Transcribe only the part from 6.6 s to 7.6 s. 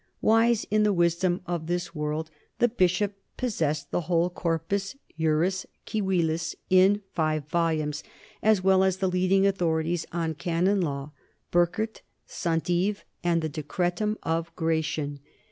in five